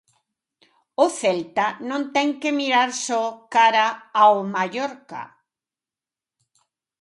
O 1.03 1.05
Celta 1.19 1.67
non 1.89 2.01
ten 2.15 2.29
que 2.41 2.55
mirar 2.59 2.89
só 3.05 3.23
cara 3.55 3.85
ao 4.21 4.35
Mallorca. 4.53 5.23